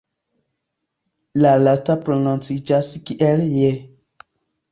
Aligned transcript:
La 1.45 1.51
lasta 1.65 1.97
prononciĝas 2.07 2.89
kiel 3.09 3.43
"je". 3.59 3.71